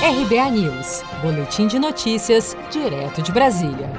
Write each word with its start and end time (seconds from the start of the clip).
RBA 0.00 0.50
News, 0.52 1.02
Boletim 1.20 1.66
de 1.66 1.76
Notícias, 1.76 2.56
direto 2.70 3.20
de 3.20 3.32
Brasília. 3.32 3.90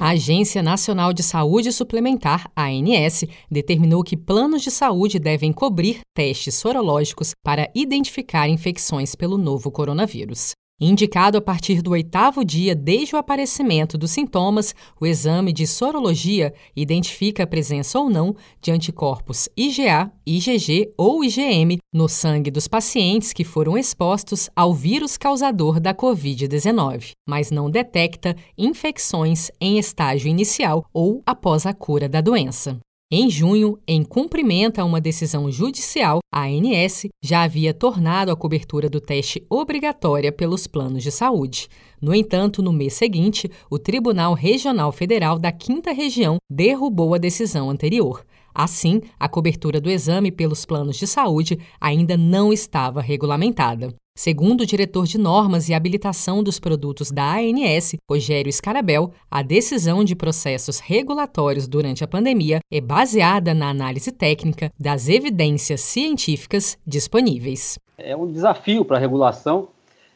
A 0.00 0.12
Agência 0.12 0.62
Nacional 0.62 1.12
de 1.12 1.22
Saúde 1.22 1.70
Suplementar, 1.72 2.50
ANS, 2.56 3.26
determinou 3.50 4.02
que 4.02 4.16
planos 4.16 4.62
de 4.62 4.70
saúde 4.70 5.18
devem 5.18 5.52
cobrir 5.52 6.00
testes 6.14 6.54
sorológicos 6.54 7.32
para 7.44 7.70
identificar 7.74 8.48
infecções 8.48 9.14
pelo 9.14 9.36
novo 9.36 9.70
coronavírus. 9.70 10.52
Indicado 10.82 11.36
a 11.36 11.42
partir 11.42 11.82
do 11.82 11.90
oitavo 11.90 12.42
dia 12.42 12.74
desde 12.74 13.14
o 13.14 13.18
aparecimento 13.18 13.98
dos 13.98 14.12
sintomas, 14.12 14.74
o 14.98 15.06
exame 15.06 15.52
de 15.52 15.66
sorologia 15.66 16.54
identifica 16.74 17.42
a 17.42 17.46
presença 17.46 17.98
ou 17.98 18.08
não 18.08 18.34
de 18.62 18.70
anticorpos 18.70 19.46
IgA, 19.54 20.10
IgG 20.26 20.90
ou 20.96 21.22
IgM 21.22 21.76
no 21.92 22.08
sangue 22.08 22.50
dos 22.50 22.66
pacientes 22.66 23.34
que 23.34 23.44
foram 23.44 23.76
expostos 23.76 24.48
ao 24.56 24.72
vírus 24.72 25.18
causador 25.18 25.78
da 25.78 25.94
Covid-19, 25.94 27.10
mas 27.28 27.50
não 27.50 27.70
detecta 27.70 28.34
infecções 28.56 29.50
em 29.60 29.78
estágio 29.78 30.30
inicial 30.30 30.86
ou 30.94 31.22
após 31.26 31.66
a 31.66 31.74
cura 31.74 32.08
da 32.08 32.22
doença. 32.22 32.80
Em 33.12 33.28
junho, 33.28 33.76
em 33.88 34.04
cumprimento 34.04 34.78
a 34.78 34.84
uma 34.84 35.00
decisão 35.00 35.50
judicial, 35.50 36.20
a 36.32 36.44
ANS 36.44 37.06
já 37.20 37.42
havia 37.42 37.74
tornado 37.74 38.30
a 38.30 38.36
cobertura 38.36 38.88
do 38.88 39.00
teste 39.00 39.44
obrigatória 39.50 40.30
pelos 40.30 40.68
planos 40.68 41.02
de 41.02 41.10
saúde. 41.10 41.66
No 42.00 42.14
entanto, 42.14 42.62
no 42.62 42.72
mês 42.72 42.92
seguinte, 42.92 43.50
o 43.68 43.80
Tribunal 43.80 44.32
Regional 44.32 44.92
Federal 44.92 45.40
da 45.40 45.50
Quinta 45.50 45.90
Região 45.90 46.36
derrubou 46.48 47.12
a 47.12 47.18
decisão 47.18 47.68
anterior. 47.68 48.24
Assim, 48.54 49.00
a 49.18 49.28
cobertura 49.28 49.80
do 49.80 49.90
exame 49.90 50.30
pelos 50.30 50.64
planos 50.64 50.96
de 50.96 51.08
saúde 51.08 51.58
ainda 51.80 52.16
não 52.16 52.52
estava 52.52 53.00
regulamentada. 53.00 53.92
Segundo 54.22 54.60
o 54.60 54.66
diretor 54.66 55.06
de 55.06 55.16
normas 55.16 55.70
e 55.70 55.72
habilitação 55.72 56.42
dos 56.42 56.60
produtos 56.60 57.10
da 57.10 57.36
ANS, 57.38 57.94
Rogério 58.06 58.52
Scarabel, 58.52 59.12
a 59.30 59.40
decisão 59.40 60.04
de 60.04 60.14
processos 60.14 60.78
regulatórios 60.78 61.66
durante 61.66 62.04
a 62.04 62.06
pandemia 62.06 62.60
é 62.70 62.82
baseada 62.82 63.54
na 63.54 63.70
análise 63.70 64.12
técnica 64.12 64.70
das 64.78 65.08
evidências 65.08 65.80
científicas 65.80 66.76
disponíveis. 66.86 67.78
É 67.96 68.14
um 68.14 68.30
desafio 68.30 68.84
para 68.84 68.98
a 68.98 69.00
regulação 69.00 69.68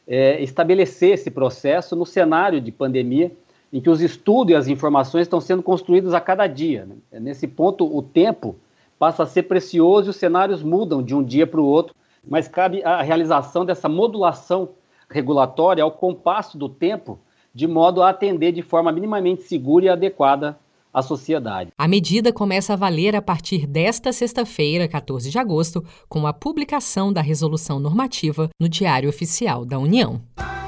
é, 0.06 0.38
estabelecer 0.42 1.14
esse 1.14 1.30
processo 1.30 1.96
no 1.96 2.04
cenário 2.04 2.60
de 2.60 2.70
pandemia 2.70 3.32
em 3.72 3.80
que 3.80 3.88
os 3.88 4.02
estudos 4.02 4.52
e 4.52 4.54
as 4.54 4.68
informações 4.68 5.22
estão 5.22 5.40
sendo 5.40 5.62
construídos 5.62 6.12
a 6.12 6.20
cada 6.20 6.46
dia. 6.46 6.86
Né? 7.10 7.20
Nesse 7.20 7.48
ponto, 7.48 7.86
o 7.86 8.02
tempo 8.02 8.54
passa 8.98 9.22
a 9.22 9.26
ser 9.26 9.44
precioso 9.44 10.08
e 10.08 10.10
os 10.10 10.16
cenários 10.16 10.62
mudam 10.62 11.02
de 11.02 11.14
um 11.14 11.24
dia 11.24 11.46
para 11.46 11.58
o 11.58 11.64
outro 11.64 11.94
mas 12.26 12.48
cabe 12.48 12.82
a 12.84 13.02
realização 13.02 13.64
dessa 13.64 13.88
modulação 13.88 14.70
regulatória 15.08 15.84
ao 15.84 15.92
compasso 15.92 16.56
do 16.58 16.68
tempo, 16.68 17.18
de 17.54 17.66
modo 17.66 18.02
a 18.02 18.10
atender 18.10 18.52
de 18.52 18.62
forma 18.62 18.90
minimamente 18.90 19.42
segura 19.42 19.84
e 19.84 19.88
adequada 19.88 20.58
à 20.92 21.02
sociedade. 21.02 21.70
A 21.76 21.88
medida 21.88 22.32
começa 22.32 22.72
a 22.72 22.76
valer 22.76 23.16
a 23.16 23.22
partir 23.22 23.66
desta 23.66 24.12
sexta-feira, 24.12 24.88
14 24.88 25.30
de 25.30 25.38
agosto, 25.38 25.84
com 26.08 26.26
a 26.26 26.32
publicação 26.32 27.12
da 27.12 27.20
resolução 27.20 27.80
normativa 27.80 28.48
no 28.60 28.68
Diário 28.68 29.08
Oficial 29.08 29.64
da 29.64 29.78
União. 29.78 30.22